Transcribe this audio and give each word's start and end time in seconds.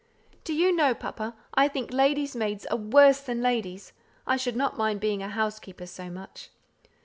"Do 0.43 0.55
you 0.55 0.75
know, 0.75 0.95
papa, 0.95 1.35
I 1.53 1.67
think 1.67 1.93
lady's 1.93 2.35
maids 2.35 2.65
are 2.65 2.75
worse 2.77 3.19
than 3.21 3.43
ladies. 3.43 3.93
I 4.25 4.35
should 4.35 4.55
not 4.55 4.75
mind 4.75 4.99
being 4.99 5.21
a 5.21 5.29
housekeeper 5.29 5.85
so 5.85 6.09
much." 6.09 6.49